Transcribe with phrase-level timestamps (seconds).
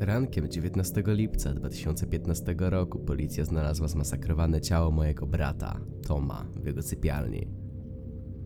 [0.00, 7.48] Rankiem 19 lipca 2015 roku policja znalazła zmasakrowane ciało mojego brata, Toma, w jego sypialni.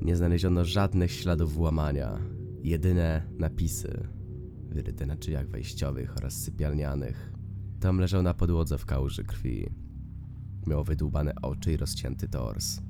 [0.00, 2.18] Nie znaleziono żadnych śladów włamania,
[2.62, 4.08] jedyne napisy
[4.68, 7.32] wyryte na drzwiach wejściowych oraz sypialnianych.
[7.80, 9.70] Tom leżał na podłodze w kałuży krwi.
[10.66, 12.80] Miał wydłubane oczy i rozcięty tors.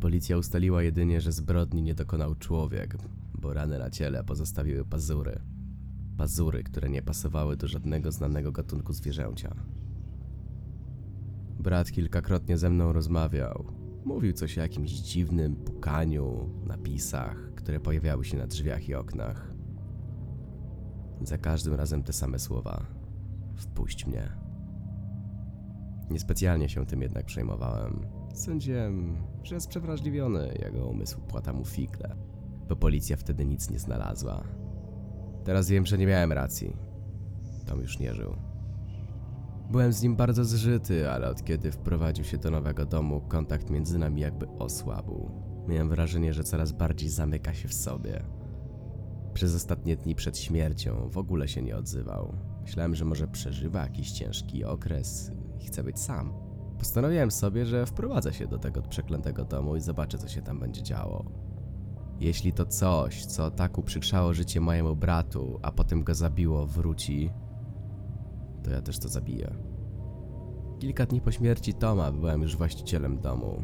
[0.00, 2.96] Policja ustaliła jedynie, że zbrodni nie dokonał człowiek,
[3.34, 5.51] bo rany na ciele pozostawiły pazury.
[6.22, 9.54] Pazury, które nie pasowały do żadnego znanego gatunku zwierzęcia.
[11.58, 13.64] Brat kilkakrotnie ze mną rozmawiał.
[14.04, 19.54] Mówił coś o jakimś dziwnym pukaniu, napisach, które pojawiały się na drzwiach i oknach.
[21.22, 22.86] Za każdym razem te same słowa.
[23.56, 24.32] Wpuść mnie.
[26.10, 28.06] Niespecjalnie się tym jednak przejmowałem.
[28.34, 32.16] Sądziłem, że jest przewrażliwiony, jego umysł płata mu figle,
[32.68, 34.44] bo policja wtedy nic nie znalazła.
[35.44, 36.76] Teraz wiem, że nie miałem racji.
[37.66, 38.36] Tom już nie żył.
[39.70, 43.98] Byłem z nim bardzo zżyty, ale od kiedy wprowadził się do nowego domu, kontakt między
[43.98, 45.30] nami jakby osłabł.
[45.68, 48.24] Miałem wrażenie, że coraz bardziej zamyka się w sobie.
[49.34, 52.36] Przez ostatnie dni przed śmiercią w ogóle się nie odzywał.
[52.62, 56.32] Myślałem, że może przeżywa jakiś ciężki okres i chce być sam.
[56.78, 60.82] Postanowiłem sobie, że wprowadzę się do tego przeklętego domu i zobaczę, co się tam będzie
[60.82, 61.24] działo.
[62.22, 67.30] Jeśli to coś, co tak uprzykrzało życie mojemu bratu, a potem go zabiło, wróci,
[68.64, 69.54] to ja też to zabiję.
[70.78, 73.62] Kilka dni po śmierci Toma byłem już właścicielem domu.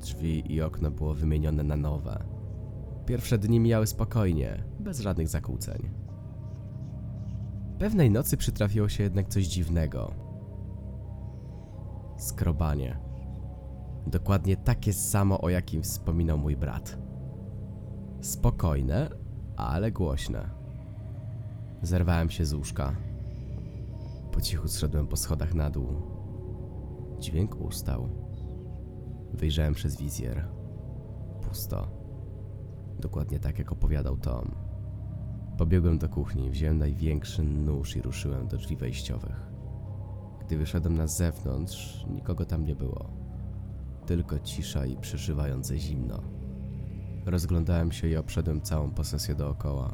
[0.00, 2.24] Drzwi i okno było wymienione na nowe.
[3.06, 5.90] Pierwsze dni mijały spokojnie, bez żadnych zakłóceń.
[7.78, 10.14] Pewnej nocy przytrafiło się jednak coś dziwnego.
[12.18, 12.98] Skrobanie.
[14.06, 17.11] Dokładnie takie samo, o jakim wspominał mój brat.
[18.22, 19.10] Spokojne,
[19.56, 20.50] ale głośne.
[21.82, 22.96] Zerwałem się z łóżka.
[24.32, 25.88] Po cichu zszedłem po schodach na dół.
[27.18, 28.08] Dźwięk ustał.
[29.34, 30.48] Wyjrzałem przez wizjer.
[31.40, 31.88] Pusto.
[33.00, 34.54] Dokładnie tak, jak opowiadał Tom.
[35.58, 39.50] Pobiegłem do kuchni, wziąłem największy nóż i ruszyłem do drzwi wejściowych.
[40.40, 43.10] Gdy wyszedłem na zewnątrz, nikogo tam nie było.
[44.06, 46.41] Tylko cisza i przeszywające zimno.
[47.26, 49.90] Rozglądałem się i obszedłem całą posesję dookoła.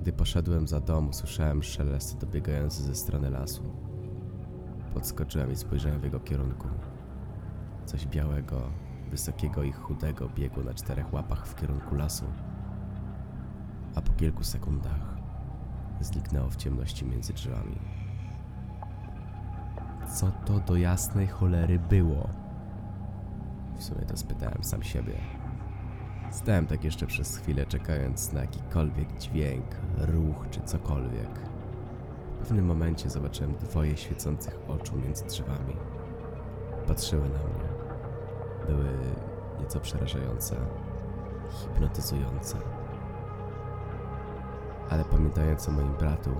[0.00, 3.62] Gdy poszedłem za dom, usłyszałem szelest dobiegający ze strony lasu.
[4.94, 6.68] Podskoczyłem i spojrzałem w jego kierunku.
[7.86, 8.62] Coś białego,
[9.10, 12.24] wysokiego i chudego biegło na czterech łapach w kierunku lasu.
[13.94, 15.16] A po kilku sekundach
[16.00, 17.78] zniknęło w ciemności między drzewami.
[20.14, 22.28] Co to do jasnej cholery było?
[23.76, 25.41] W sumie to spytałem sam siebie.
[26.32, 29.66] Stałem tak jeszcze przez chwilę, czekając na jakikolwiek dźwięk,
[29.98, 31.38] ruch czy cokolwiek.
[32.40, 35.76] W pewnym momencie zobaczyłem dwoje świecących oczu między drzewami.
[36.86, 37.68] Patrzyły na mnie.
[38.66, 38.88] Były
[39.60, 40.56] nieco przerażające,
[41.50, 42.56] hipnotyzujące.
[44.90, 46.30] Ale pamiętając o moim bratu,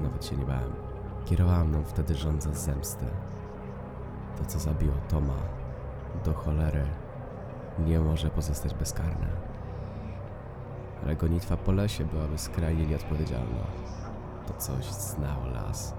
[0.00, 0.72] nawet się nie bałem.
[1.24, 3.06] Kierowała mną wtedy żądza zemsty.
[4.38, 5.38] To, co zabiło Toma,
[6.24, 6.84] do cholery,
[7.78, 9.26] nie może pozostać bezkarne.
[11.04, 13.64] Ale gonitwa po lesie byłaby skrajnie nieodpowiedzialna.
[14.46, 15.94] To coś znało las,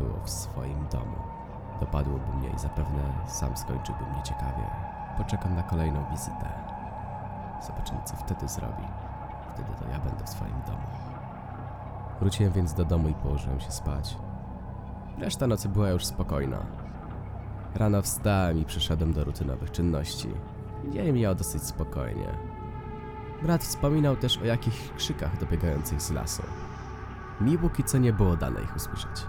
[0.00, 1.16] było w swoim domu.
[1.80, 4.70] Dopadłoby mnie i zapewne sam skończyłby mnie ciekawie.
[5.18, 6.48] Poczekam na kolejną wizytę.
[7.66, 8.84] Zobaczymy, co wtedy zrobi.
[9.54, 10.86] Wtedy to ja będę w swoim domu.
[12.20, 14.16] Wróciłem więc do domu i położyłem się spać.
[15.18, 16.58] Reszta nocy była już spokojna.
[17.74, 20.28] Rano wstałem i przeszedłem do rutynowych czynności.
[20.90, 22.34] Dzień mijał dosyć spokojnie.
[23.42, 26.42] Brat wspominał też o jakichś krzykach dobiegających z lasu.
[27.40, 29.26] Mi póki co nie było dane ich usłyszeć.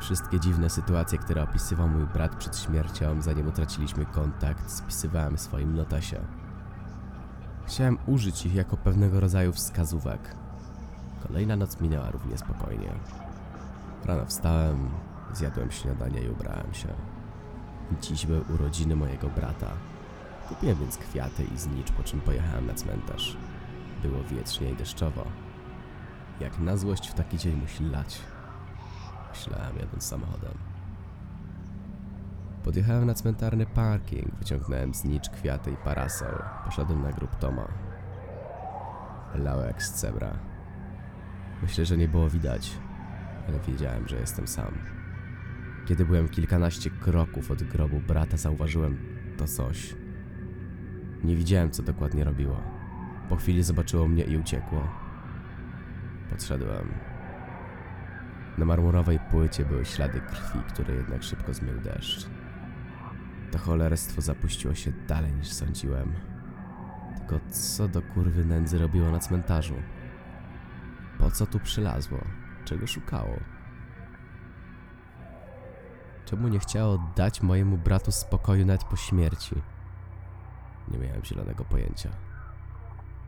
[0.00, 5.76] Wszystkie dziwne sytuacje, które opisywał mój brat przed śmiercią, zanim utraciliśmy kontakt, spisywałem w swoim
[5.76, 6.20] notesie.
[7.66, 10.34] Chciałem użyć ich jako pewnego rodzaju wskazówek.
[11.28, 12.92] Kolejna noc minęła równie spokojnie.
[14.04, 14.90] Rano wstałem,
[15.32, 16.88] zjadłem śniadanie i ubrałem się.
[18.00, 19.66] Dziś były urodziny mojego brata.
[20.50, 23.36] Kupiłem więc kwiaty i znicz, po czym pojechałem na cmentarz.
[24.02, 25.26] Było wietrznie i deszczowo.
[26.40, 28.20] Jak na złość w taki dzień musi lać.
[29.30, 30.52] Myślałem jadąc samochodem.
[32.64, 36.42] Podjechałem na cmentarny parking, wyciągnąłem znicz, kwiaty i parasol.
[36.64, 37.68] Poszedłem na grób Toma.
[39.34, 40.38] Lał jak z cebra.
[41.62, 42.70] Myślę, że nie było widać,
[43.48, 44.78] ale wiedziałem, że jestem sam.
[45.86, 48.98] Kiedy byłem kilkanaście kroków od grobu brata, zauważyłem
[49.38, 49.99] to coś.
[51.24, 52.56] Nie widziałem, co dokładnie robiło.
[53.28, 54.88] Po chwili zobaczyło mnie i uciekło.
[56.30, 56.94] Podszedłem.
[58.58, 62.26] Na marmurowej płycie były ślady krwi, które jednak szybko zmył deszcz.
[63.50, 66.12] To cholerstwo zapuściło się dalej niż sądziłem.
[67.18, 69.74] Tylko co do kurwy nędzy robiło na cmentarzu?
[71.18, 72.18] Po co tu przylazło?
[72.64, 73.36] Czego szukało?
[76.24, 79.62] Czemu nie chciało dać mojemu bratu spokoju nawet po śmierci?
[80.90, 82.10] Nie miałem zielonego pojęcia.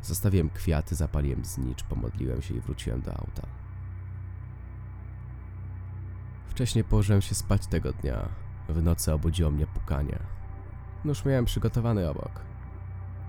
[0.03, 3.47] Zostawiłem kwiaty, zapaliłem znicz, pomodliłem się i wróciłem do auta.
[6.49, 8.29] Wcześniej położyłem się spać tego dnia.
[8.69, 10.19] W nocy obudziło mnie pukanie.
[11.05, 12.41] Nóż miałem przygotowany obok.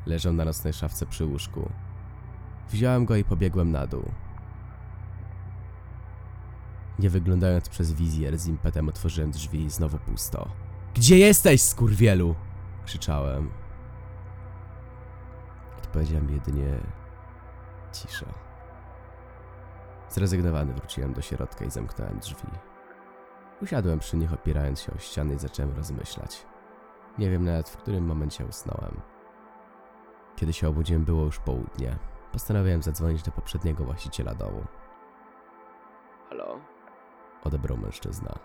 [0.06, 1.70] Leżał na nocnej szafce przy łóżku.
[2.70, 4.12] Wziąłem go i pobiegłem na dół.
[7.00, 10.50] Nie wyglądając przez wizjer, z impetem otworzyłem drzwi i znowu pusto.
[10.94, 12.36] Gdzie jesteś, skurwielu?
[12.86, 13.63] Krzyczałem.
[15.94, 16.80] Odpowiedziałem jedynie
[17.92, 18.26] cisza.
[20.10, 22.48] Zrezygnowany wróciłem do środka i zamknąłem drzwi.
[23.62, 26.46] Usiadłem przy nich opierając się o ściany i zacząłem rozmyślać.
[27.18, 29.02] Nie wiem nawet w którym momencie usnąłem.
[30.36, 31.98] Kiedy się obudziłem było już południe.
[32.32, 34.64] Postanowiłem zadzwonić do poprzedniego właściciela domu.
[36.30, 36.60] Halo?
[37.44, 38.40] Odebrał mężczyzna.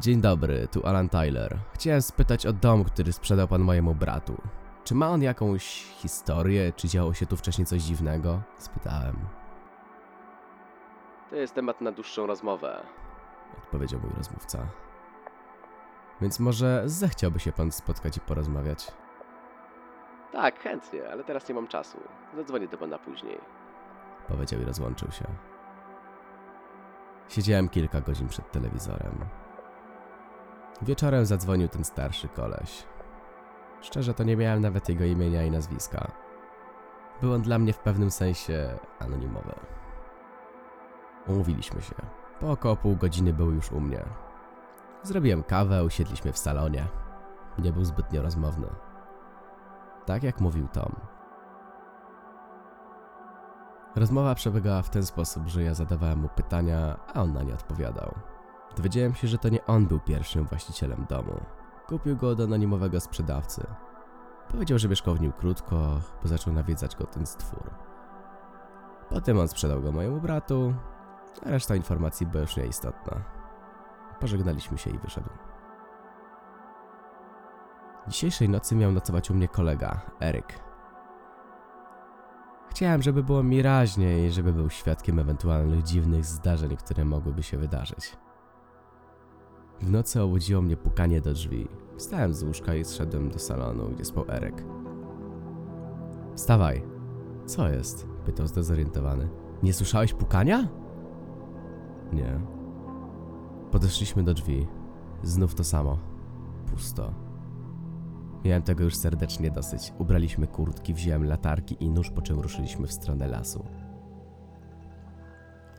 [0.00, 1.58] Dzień dobry, tu Alan Tyler.
[1.74, 4.42] Chciałem spytać o dom, który sprzedał pan mojemu bratu.
[4.86, 6.72] Czy ma on jakąś historię?
[6.76, 8.42] Czy działo się tu wcześniej coś dziwnego?
[8.58, 9.16] Spytałem.
[11.30, 12.82] To jest temat na dłuższą rozmowę,
[13.58, 14.66] odpowiedział mój rozmówca.
[16.20, 18.92] Więc może zechciałby się pan spotkać i porozmawiać?
[20.32, 21.98] Tak, chętnie, ale teraz nie mam czasu.
[22.36, 23.38] Zadzwonię do pana później.
[24.28, 25.24] Powiedział i rozłączył się.
[27.28, 29.24] Siedziałem kilka godzin przed telewizorem.
[30.82, 32.86] Wieczorem zadzwonił ten starszy koleś.
[33.80, 36.12] Szczerze to nie miałem nawet jego imienia i nazwiska.
[37.20, 39.54] Był on dla mnie w pewnym sensie anonimowy.
[41.26, 41.94] Umówiliśmy się.
[42.40, 44.04] Po około pół godziny był już u mnie.
[45.02, 46.86] Zrobiłem kawę, usiedliśmy w salonie.
[47.58, 48.66] Nie był zbytnio rozmowny.
[50.06, 50.96] Tak jak mówił Tom.
[53.96, 58.14] Rozmowa przebiegała w ten sposób, że ja zadawałem mu pytania, a on na nie odpowiadał.
[58.76, 61.40] Dowiedziałem się, że to nie on był pierwszym właścicielem domu.
[61.88, 63.66] Kupił go od anonimowego sprzedawcy.
[64.48, 67.70] Powiedział, że mieszkał w nim krótko, bo zaczął nawiedzać go ten stwór.
[69.10, 70.74] Potem on sprzedał go mojemu bratu,
[71.46, 73.24] a reszta informacji była już nieistotna.
[74.20, 75.30] Pożegnaliśmy się i wyszedł.
[78.08, 80.60] Dzisiejszej nocy miał nocować u mnie kolega, Eryk.
[82.70, 88.16] Chciałem, żeby było mi raźniej, żeby był świadkiem ewentualnych dziwnych zdarzeń, które mogłyby się wydarzyć.
[89.80, 91.68] W nocy obudziło mnie pukanie do drzwi.
[91.96, 94.64] Wstałem z łóżka i zszedłem do salonu, gdzie spał Erek.
[96.34, 96.82] Wstawaj.
[97.46, 98.06] Co jest?
[98.24, 99.28] Pytał zdezorientowany.
[99.62, 100.68] Nie słyszałeś pukania?
[102.12, 102.40] Nie.
[103.70, 104.66] Podeszliśmy do drzwi.
[105.22, 105.98] Znów to samo.
[106.66, 107.14] Pusto.
[108.44, 109.92] Miałem tego już serdecznie dosyć.
[109.98, 113.64] Ubraliśmy kurtki, wziąłem latarki i nóż, po czym ruszyliśmy w stronę lasu.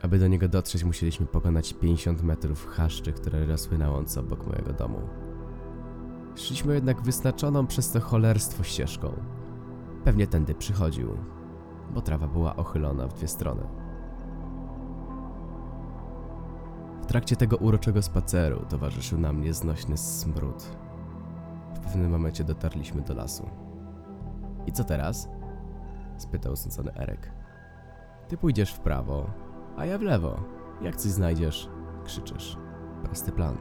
[0.02, 4.72] Aby do niego dotrzeć, musieliśmy pokonać 50 metrów chaszczy, które rosły na łące obok mojego
[4.72, 5.00] domu.
[6.34, 9.12] Szliśmy jednak wyznaczoną przez to cholerstwo ścieżką.
[10.04, 11.16] Pewnie tędy przychodził,
[11.94, 13.62] bo trawa była ochylona w dwie strony.
[17.02, 20.62] W trakcie tego uroczego spaceru towarzyszył nam nieznośny smród.
[21.74, 23.50] W pewnym momencie dotarliśmy do lasu.
[24.66, 25.28] I co teraz?
[26.16, 27.32] spytał sądzony Erek.
[28.28, 29.30] Ty pójdziesz w prawo,
[29.78, 30.40] a ja w lewo.
[30.80, 31.68] Jak coś znajdziesz,
[32.04, 32.56] krzyczysz.
[33.04, 33.56] Prosty plan.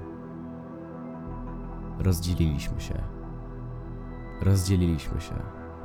[2.00, 3.03] Rozdzieliliśmy się.
[4.41, 5.36] Rozdzieliliśmy się.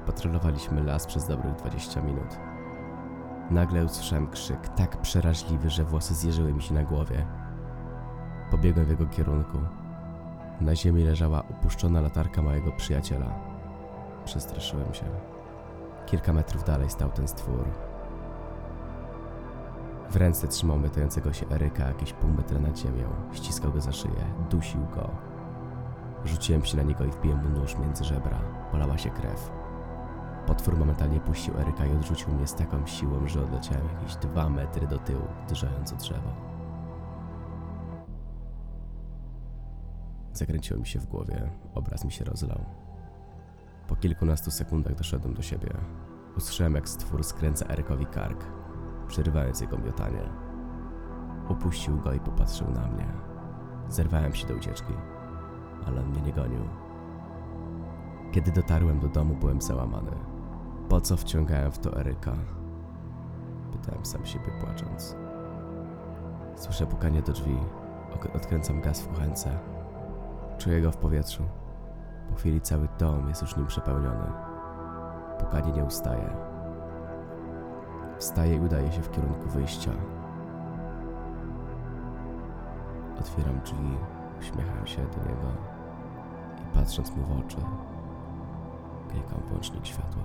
[0.07, 2.39] Patrolowaliśmy las przez dobrych 20 minut.
[3.51, 7.27] Nagle usłyszałem krzyk tak przeraźliwy, że włosy zjeżyły mi się na głowie.
[8.51, 9.59] Pobiegłem w jego kierunku.
[10.61, 13.35] Na ziemi leżała upuszczona latarka mojego przyjaciela.
[14.25, 15.05] Przestraszyłem się.
[16.07, 17.92] Kilka metrów dalej stał ten stwór.
[20.13, 23.09] W ręce trzymał mytającego się Eryka jakieś pół metra nad ziemią.
[23.33, 25.11] Ściskał go za szyję, dusił go.
[26.25, 28.39] Rzuciłem się na niego i wbiłem mu nóż między żebra.
[28.73, 29.51] Polała się krew.
[30.47, 34.87] Potwór momentalnie puścił Eryka i odrzucił mnie z taką siłą, że odleciałem jakieś dwa metry
[34.87, 36.33] do tyłu, uderzając o drzewo.
[40.33, 42.65] Zakręciło mi się w głowie, obraz mi się rozlał.
[43.89, 45.69] Po kilkunastu sekundach doszedłem do siebie.
[46.37, 48.45] Usłyszałem, jak stwór skręca Erykowi kark,
[49.13, 50.23] przerywając jego miotanie.
[51.49, 53.07] Upuścił go i popatrzył na mnie.
[53.89, 54.93] Zerwałem się do ucieczki,
[55.87, 56.61] ale on mnie nie gonił.
[58.33, 60.11] Kiedy dotarłem do domu, byłem załamany.
[60.89, 62.33] Po co wciągałem w to Eryka?
[63.73, 65.17] Pytałem sam siebie płacząc.
[66.57, 67.57] Słyszę pukanie do drzwi.
[68.35, 69.59] Odkręcam gaz w kuchence.
[70.59, 71.43] Czuję go w powietrzu.
[72.31, 74.27] Po chwili cały dom jest już nim przepełniony.
[75.39, 76.37] Pukanie nie ustaje.
[78.23, 79.91] Wstaję i udaję się w kierunku wyjścia.
[83.21, 83.97] Otwieram drzwi,
[84.41, 85.49] uśmiecham się do niego
[86.63, 87.57] i patrząc mu w oczy,
[89.09, 90.23] klikam włącznik światła.